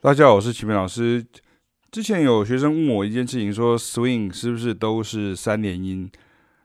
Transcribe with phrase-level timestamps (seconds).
[0.00, 1.26] 大家好，我是齐明老师。
[1.90, 6.08] 之前有学生问我一件事情，说 swing 是不是都是三连音？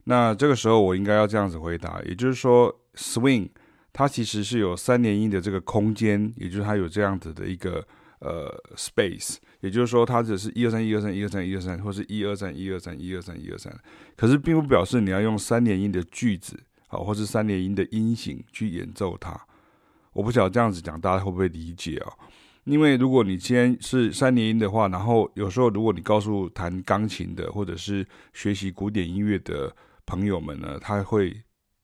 [0.04, 3.50] 那这个时候我应该要这样子回答，也就是说 swing
[3.92, 7.84] 它其实是有三连音的这个空间，也就是它有这样子的一个
[8.20, 13.76] 呃 space，也就是说它只是一二三一二三一二三一二三，或是一二三一二三一二三一二三，
[14.16, 16.56] 可是并不表示你要用三连音的句子
[16.86, 19.36] 啊，或是三连音的音型去演奏它。
[20.12, 22.14] 我不晓得这样子讲大家会不会理解啊？
[22.66, 31.36] 因为如果你今天是三连音的话，然后有时候如果你告诉弹钢琴的或者是学习古典音乐的朋友们呢，他会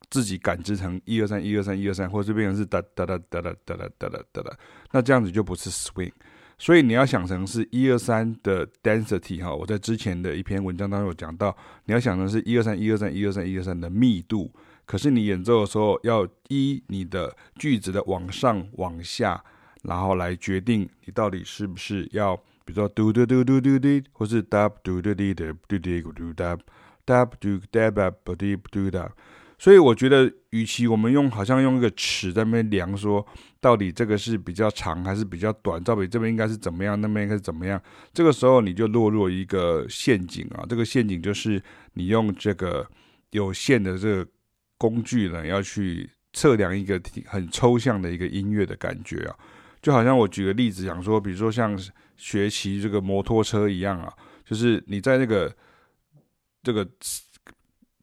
[0.09, 4.57] 自己感知成一二三一二三一二三，或者变成是哒哒哒哒哒哒哒哒哒哒，
[4.91, 6.13] 那这样子就不是 swing。
[6.57, 11.55] 所以你要想成是一二三的 density 哈，我在之前的一篇文章当中有讲到，
[11.85, 14.49] 你要想成是一二三一二三一二三一二三的密度，
[14.85, 19.43] 可是你演奏的时候要依你的句子的往上往下。
[19.83, 26.57] 然后来决定你到底是不是要，比如说嘟嘟嘟嘟嘟嘟，或是哒嘟嘟嘟嘟嘟嘟嘟哒
[27.05, 29.11] 哒嘟哒哒不滴不嘟哒。
[29.57, 33.25] 所以我觉得，与其我们用好像用一个尺在那边量，说
[33.59, 37.81] 到底这个是比较长还是比较短，到底这边应该是怎么样，那边应该是怎么样，
[38.13, 40.63] 这个时候你就落入一个陷阱啊。
[40.69, 41.61] 这个陷阱就是
[41.95, 42.89] 你用这个
[43.31, 44.31] 有限的这个
[44.77, 49.35] 工具呢，要去测量一个很抽象的一个音乐的感觉啊。
[49.81, 51.79] 就好像我举个例子讲说，比如说像
[52.17, 54.13] 学骑这个摩托车一样啊，
[54.43, 55.55] 就是你在那个
[56.61, 56.85] 这个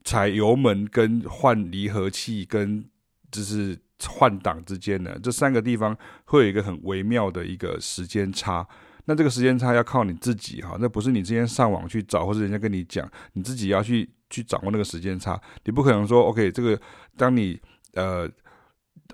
[0.04, 2.82] 踩油门跟换离合器跟
[3.30, 8.66] 就是换挡之间呢，这三个地方会有一个很微妙的一个时间差。
[9.04, 15.38] 那这个时间差要靠你自己哈，那不是你之前上网去找或者人家跟你讲，你自己要去去掌握那个时间差。
[15.64, 16.80] 你不可能说 OK，这个
[17.16, 17.60] 当你
[17.92, 18.26] 呃。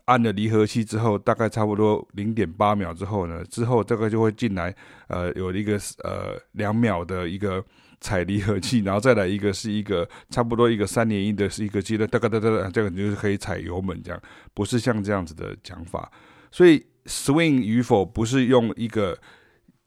[0.04, 4.74] 按了离合器之后，大概差不多零点八秒之后呢，之后这个就会进来，
[5.08, 7.64] 呃，有一个呃两秒的一个
[8.00, 14.20] 踩离合器，然后再来一个是一个差不多一个三连音的是一个阶段，哒哒哒哒，这个你就是可以踩油门这样，
[14.55, 16.11] 不是像这样子的讲法。
[16.50, 19.18] 所以 swing 与否不是用一个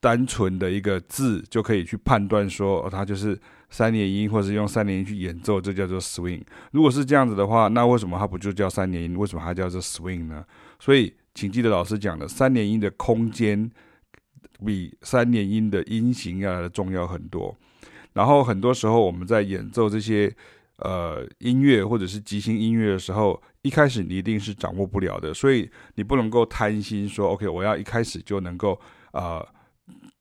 [0.06, 3.40] 单纯的一个字就可以去判断说，它就是。
[3.68, 6.42] 三连音，或者用三连音去演奏，这叫做 swing。
[6.72, 9.18] 如果是这样子的话，那为什么它不就叫三连音？
[9.18, 10.46] 为什么它叫做 swing 呢？
[10.80, 13.70] 所以，请记得老师讲的，三连音的空间
[14.64, 17.54] 比三连音的音型要来的重要很多。
[18.14, 20.34] 然后，很多时候我们在演奏这些
[20.78, 28.80] 呃音乐或者是即兴音乐的时候，一开始你一定是掌握不了的，所以你不能够贪心说，OK，我要一开始就能够
[29.12, 29.46] 呃。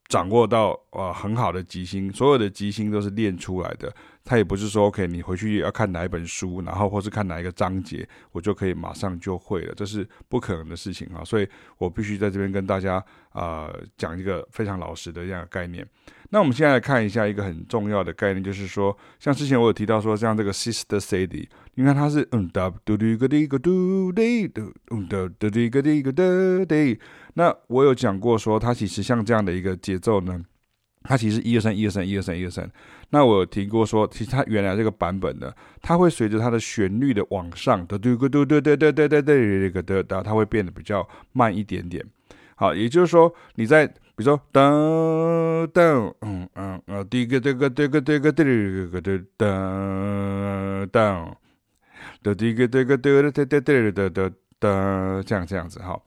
[0.09, 3.93] 掌握到呃很好的即兴，所有的即兴都是练出来的。
[4.27, 11.23] 他也不是说 OK，你回去要看哪一本书，然后或是看哪一个章节，我就可以马上就会了，这是不可能的事情啊！
[11.23, 11.47] 所以
[11.77, 15.87] 我必须在这边跟大家啊、讲一个非常老实的这样的概念。
[16.31, 26.99] 那我们现在来看一下一个很重要的概念，就是说，像之前我有提到说，像这个 Sister Sadie，你看它是嗯哒嘟嘟个滴个嘟滴嘟嗯哒嘟滴个滴个嘟滴。
[27.35, 30.43] 那我有讲过说，它其实像这样的一个节奏呢。
[31.07, 32.67] 它其实一二三一二三一二三一二三，
[33.11, 42.03] 那我有提过说，其实它原来这个版本呢，它会随着它的旋律的往上，嘟嘟嘟嘟嘟嘟嘟嘟嘟，它会变得比较慢一点点。
[42.57, 51.35] 好，也就是说你在比如说噔噔嗯嗯呃第一个这个这个这个这个这个噔噔
[52.23, 56.01] 的第一个这个这个这个这个的的这样这样子哈，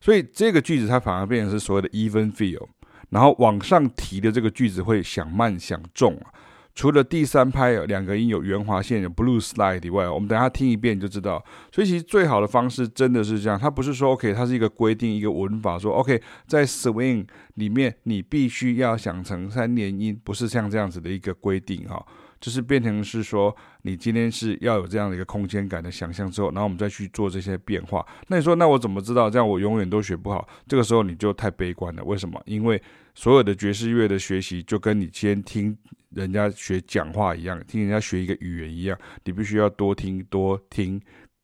[0.00, 2.66] 所以这个句子它反而变成是所谓的 even feel。
[3.10, 6.32] 然后往上提的这个句子会想慢想重啊，
[6.74, 11.44] 除了第三拍有两个音有圆滑线有 blues slide 以外，我们等下听一遍就知道。
[11.72, 22.04] 所以其实最好的方式真的是这样，它不是说 OK，它是一个规定一个文法说 OK，在 swing 里面你必须要想成三连音，不是像这样子的一个规定哈。
[22.40, 28.04] 就是变成是说，你今天是要有这样的一个空间感的想象之后，然后我们再去做这些变化。
[28.28, 29.28] 那你说，那我怎么知道？
[29.28, 30.48] 这样我永远都学不好。
[30.66, 32.02] 这个时候你就太悲观了。
[32.02, 32.40] 为什么？
[32.46, 32.82] 因为
[33.14, 35.76] 所有的爵士乐的学习，就跟你先听
[36.10, 40.98] 人家学讲话一样，听人家学一个语言一样，你必须要多听多听，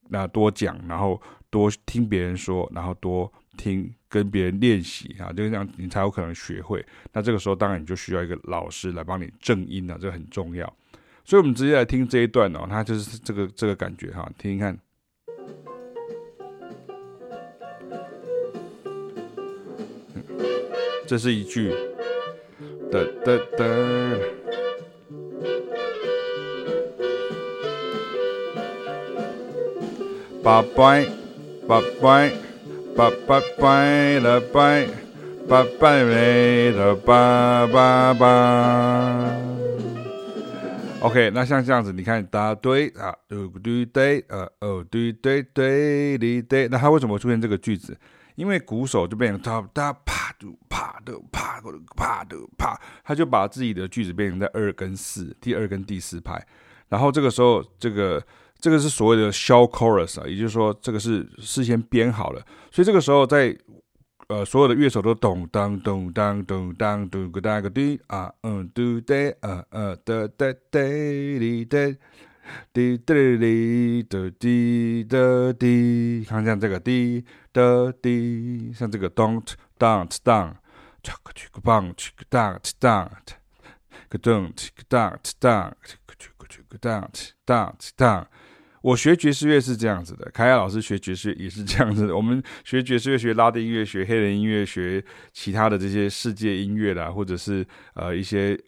[0.08, 1.20] 那多讲，然后
[1.50, 6.84] 多听别人说，然后多听跟别人练习啊，就这样你才有可能学会。
[7.12, 10.72] 那这个时候当然你就需要一个老师来帮你正音啊，这很重要。
[11.28, 14.78] 所以，我们直接来听这一段哦，它就是这个这个感觉哈，听听看。
[21.04, 21.74] 这是一句，
[22.92, 23.64] 哒哒哒，
[30.44, 31.06] 拜拜，
[31.66, 32.32] 拜拜，
[32.96, 34.86] 拜拜拜了拜，
[35.48, 39.25] 叭叭的叭叭叭。
[41.02, 47.96] OK，那像这样子，你看大堆啊，对对对，呃哦对对对对对，那它为什么会出现这个句子？
[48.34, 56.44] 因为鼓手就变成哒哒啪嘟啪嘟啪嘟啪嘟啪，他就把自己的句子变成在二跟四，第二跟第四拍。
[56.88, 58.22] 然后这个时候，这个
[58.58, 62.42] 这个是所谓的 show chorus 啊，也就是说，这个是事先编好了。
[62.70, 63.56] 所以这个时候，在
[64.28, 71.78] 呃所有的乐手都咚当咚当咚当咚个当个滴啊嗯嘟哒啊啊哒哒哒哩哒。
[72.72, 79.44] 滴哒哩的滴的滴，看像这个滴的滴，像这个 don't
[79.76, 80.54] don't don't，
[81.02, 83.10] 唰个去个棒去个当去当，
[84.08, 88.24] 个咚去个当去当，去个去个去个当去当去当。
[88.82, 92.16] 我学爵士乐是这样子的，凯亚老师学爵士乐也是这样子的。
[92.16, 98.58] 我们学爵士乐、学拉丁音乐、学黑人音乐、学其他的这些世界音乐啦，或者是呃一些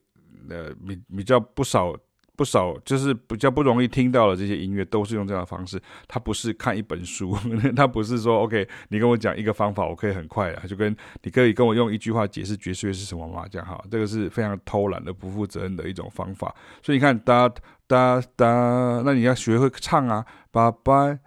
[0.49, 1.95] 呃比比较不少。
[2.39, 5.77] 不少就是比较不容易听到的这些音乐，都是用这样的方式。
[6.07, 7.37] 它不是看一本书，
[7.75, 13.45] 它不是说 OK，你跟我讲一个方法，我可以很快的，就跟你可以跟我用一句话解释爵士乐是什么吗？
[13.51, 16.55] 这样哈，这个是非常偷懒的、不负责任的一种方法。
[16.81, 17.55] 所以你看大家
[17.89, 21.19] 哒哒，那你要学会唱啊，拜拜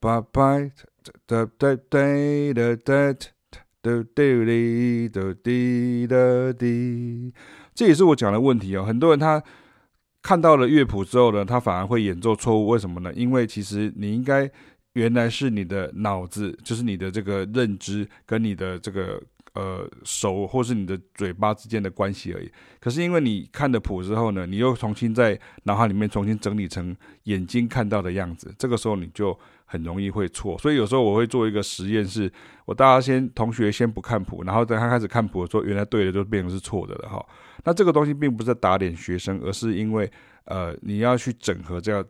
[0.00, 0.72] 拜拜
[1.26, 1.76] 哒哒哒
[2.54, 3.12] 哒哒
[3.82, 6.16] 哒哒哩哒滴哒
[6.54, 7.34] 滴，
[7.74, 8.84] 这也是我讲的问题哦。
[8.84, 9.42] 很多人他。
[10.26, 12.68] 看到了乐谱之后呢，他反而会演奏错误。
[12.68, 13.12] 为什么呢？
[13.12, 14.50] 因为其实你应该
[14.94, 19.22] 原来是你的脑子，就是你的这个认知跟你的这个
[19.54, 22.50] 呃手或是你的嘴巴之间的关系而已。
[22.78, 30.58] 可是因为你看了谱之后呢，你又重新在脑海里面重新整理成眼睛看到的样子，这个时候你就很容易会错。
[30.58, 32.30] 所以有时候我会做一个实验是，
[32.64, 37.24] 我大家先同学先不看谱，然后等他开始看谱的时候，原来对的就变成是错的了哈。
[37.64, 40.10] 那这个东西并不是在打脸学生，而是因为，
[40.44, 42.04] 呃，你要去整合这样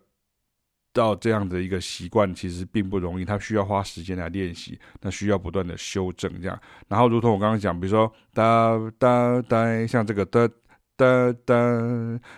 [0.95, 6.59] 到这样的一个习惯，其实并不容易，它需要花时间来练习，那需要不断的修正这样。
[6.89, 10.49] 然后，如同我刚刚讲，比如说哒哒哒，像这个哒
[10.97, 11.55] 哒哒，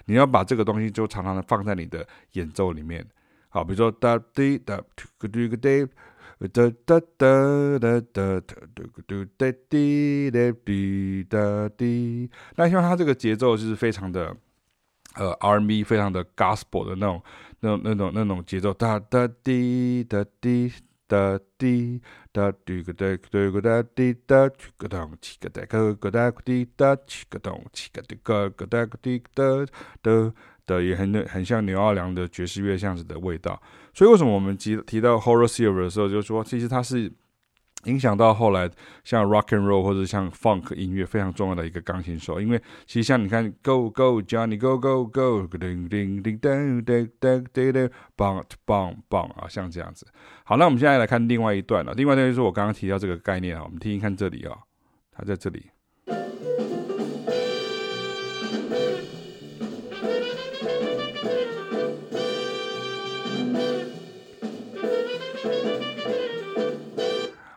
[0.07, 3.07] 你要把这个东西就常常的放在你的演奏里面。
[3.51, 4.83] 好，比如说哒滴哒
[5.19, 5.87] 嘟嘟个滴。
[6.39, 14.37] 哒哒哒哒哒哒嘟嘟哒滴哒滴哒滴，那像它这个节奏就是非常的
[15.17, 17.23] 呃 R&B，非常的 Gospel 的那种、
[17.61, 18.73] 那种、那种、那种节奏。
[18.73, 20.73] 哒哒滴哒滴
[21.07, 22.01] 哒滴
[22.33, 29.45] 哒嘟个哒嘟个哒滴哒去个咚起个哒个个哒个滴哒起个咚起个滴个个哒个滴哒
[30.03, 30.33] 哒。
[30.67, 33.63] 的也很很像纽奥良的爵士乐这样子的味道，
[33.95, 37.09] 所以为什么我们提提到 Horace Silver 的时候，就说其实它是
[37.87, 38.71] 影响到后来
[39.03, 48.97] 像 rock and roll 或者像 funk 音乐非常重要的一个钢琴手，因为其实像你看 go go Johnny go go go 叮叮叮噔噔噔噔噔 bang bang
[49.09, 50.07] bang 啊，像这样子。
[50.45, 51.93] 好，那我们现在来看另外一段了。
[51.95, 54.57] 另外一段就是我刚刚提到这个概念啊，我们听听看这里啊、
[55.13, 55.67] 它在这里。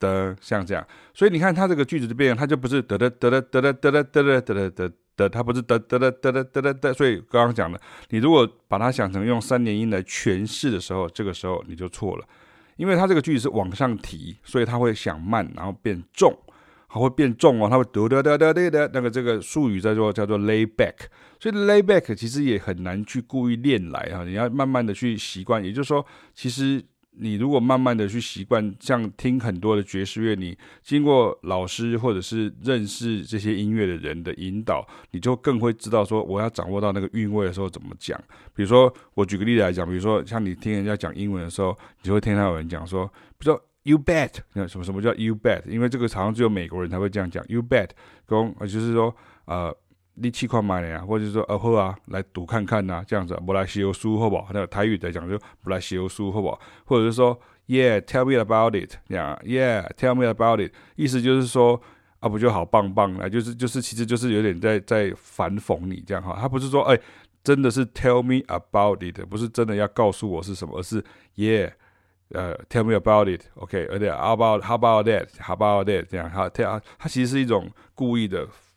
[0.00, 6.92] 的像这样，所以你看它这个句子就变，它就不是得得得得得得得得得得得得，它不是得得得得得得得得。
[6.92, 12.26] 所以刚刚讲的，你如果把它想成用三连音来诠释的时候，这个时候你就错了，
[12.76, 16.36] 因为它这个句子是往上提，所以它会想慢，然后变重，
[16.88, 20.94] 它会变重哦，它会得得得得得得，那个这个术语在做叫做 lay back，
[21.38, 26.84] 所以 lay back 其实也很难去故意练来啊，你要慢慢的去习惯，也就是说，其实。
[27.16, 38.18] 你如果慢慢的去习惯，像听很多的爵士乐，你经过老师或者是认识这些音乐的人的引导，你就更会知道说我要掌握到那个韵味的时候怎么讲。
[38.54, 43.06] 比如说，我举个例子来讲，比如说像你听人家讲英文的时候，你就会听到有人讲说，
[43.38, 45.62] 比如说 you bet，那什么什么叫 you bet？
[45.68, 47.90] 因为这个好像只有美国人才会这样讲 you bet，
[48.26, 49.14] 公就是说
[49.46, 49.76] 呃。
[50.14, 54.48] 你去看买的呀，或者说呃好啊，来赌看看呐、这样子，不来写书好不好？
[54.52, 56.60] 那个台语在讲就不来写书好不好？
[56.84, 61.80] 或者是说，Yeah，tell me about it，yeah，yeah，tell me about it，意思就是说，
[62.20, 66.36] 啊，不就好棒棒来，就是就是，其实就是有点在在反讽你这样哈。
[66.40, 66.98] 他不是说哎，
[67.42, 71.02] 真的是 tell me about it，不是真的要告诉我是什么，而是
[71.36, 71.72] yeah，
[72.28, 78.46] 呃，tell me about it，OK，而且 how about how about that，how about that 这样哈，他他其实是一种故意的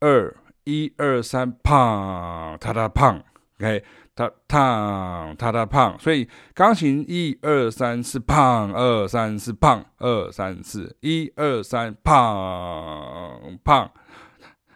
[0.00, 0.36] 二。
[0.64, 3.20] 一二三，胖，他他胖
[3.58, 3.82] ，OK，
[4.14, 13.90] 踏踏踏踏胖，所以钢琴一二三四胖，二三四胖，二三四，一二三胖胖，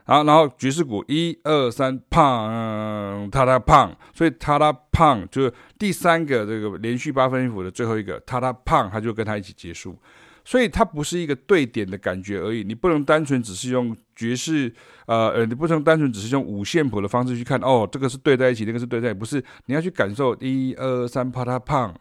[0.04, 9.96] 好，然后爵士鼓一二三胖，他他胖，所以他他胖就是第三个这个连续八分音符的最后一个，他他胖，它就跟它一起结束。
[10.44, 14.70] 所以它不是一个对点的感觉而已，你不能单纯只是用爵士，
[15.06, 21.98] 呃呃，你不能单纯只是用五线谱的方式去看，哦，这个是对在一起，那个是对在一起，不是，你要去感受一二三啪嗒胖，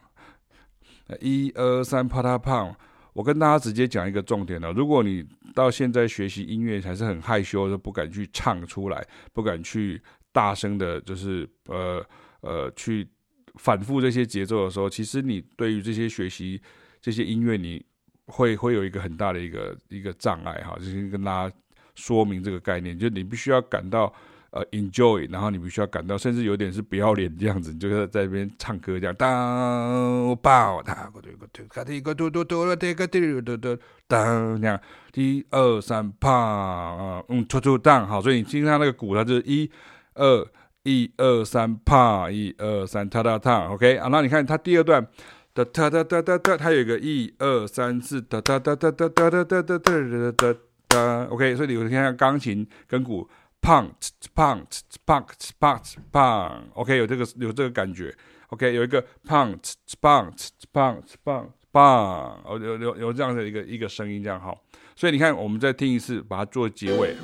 [1.20, 2.76] 一二三啪嗒胖。
[3.14, 5.24] 我跟大家直接讲一个重点了，如果你
[5.54, 12.04] 到现在学习音乐还是很害羞，就不敢去唱出来，不敢去大声的，就是呃
[12.42, 13.08] 呃去
[13.54, 16.60] 反复这些节奏的时候，其实你对于这些学习
[17.00, 17.82] 这些音乐你。
[18.26, 21.54] 会会有一个很大的一个一个障碍哈，就是跟大家
[21.94, 24.12] 说明这个概念，就你必须要感到
[24.50, 33.78] 呃 enjoy，然后你必须要感到甚至有点是不要脸这样子，你就是在那边唱歌这样，当爆他个对个对，卡蒂个嘟嘟嘟了，这个嘟嘟嘟
[34.08, 34.80] 当这样，
[35.14, 39.70] 一二三啪嗯突突当好，所以你听它那个鼓，它就是一
[40.14, 40.46] 二
[40.84, 45.06] 一二三啪一二三踏踏踏，OK 啊，那你看它第二段。
[45.54, 50.54] 哒哒哒哒哒哒，它有一个一二三四哒哒哒哒哒哒哒哒哒哒哒
[50.88, 51.24] 哒。
[51.30, 53.30] OK，所以你会听下钢琴跟鼓
[53.62, 56.60] ，punch punch punch punch punch。
[56.72, 58.12] OK，有这个有这个感觉。
[58.48, 62.36] OK，有一个 punch punch punch punch punch。
[62.44, 64.52] 哦，有有有这样的一个一个声音这样哈。
[64.96, 67.14] 所以你看，我们再听一次，把它做结尾。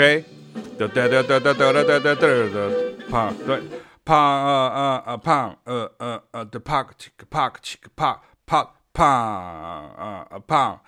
[0.00, 0.24] OK，
[0.78, 3.60] 哒哒哒哒哒哒哒哒哒哒哒，胖对，
[4.02, 6.82] 胖啊啊啊胖，呃呃呃的胖，
[7.18, 7.60] 个胖个
[7.94, 10.80] 胖胖胖啊啊胖，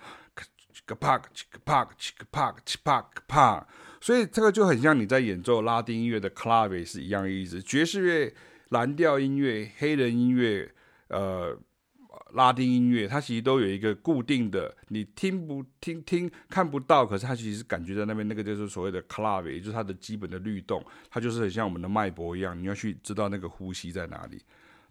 [0.87, 1.27] 个胖个
[1.63, 3.67] 胖个胖个胖个胖，
[4.01, 8.33] 所以这个就很像你在演奏拉丁音乐的 clave 是一样的意思，爵士乐、
[8.69, 10.71] 蓝调音乐、黑人音乐，
[11.09, 11.55] 呃。
[12.33, 24.41] 拉丁音乐，它其实都有一个固定的，你听不听听看不到，可是它其实感觉在那边，那个就是所谓的 clave，也就是它的基本的律动，它就是很像我们的脉搏一样，你要去知道那个呼吸在哪里，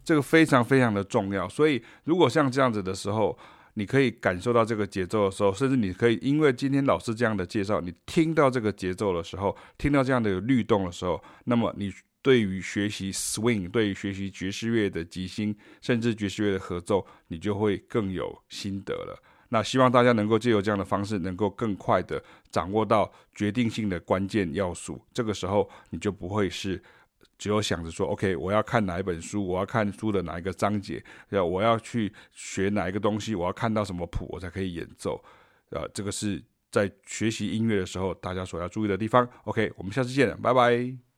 [0.03, 1.47] 这个非常非常的重要。
[1.47, 3.37] 所以如果像这样子的时候，
[3.73, 11.91] 你可以感受到这个节奏的时候，甚至你可以因为今天老师这样的介绍，你听到这个节奏的时候，听到这样的律动的时候，那么你。
[12.23, 19.21] 对于学习 swing，对于学习爵士乐的即兴，甚至爵士乐的合奏，你就会更有心得了。
[19.49, 24.99] 那希望大家能够借由这样的方式，能够更快的掌握到决定性的关键要素。
[25.13, 26.81] 这个时候，你就不会是
[27.37, 35.23] 只有想着说，OK，我要看哪一本书，我要看书的哪一个章节，要我要去学哪一个东西，我要看到什么谱，我才可以演奏。
[35.69, 39.27] 呃，这个是在学习音乐的时候，大家所要注意的地方。
[39.43, 41.12] OK，我们下次见，拜拜。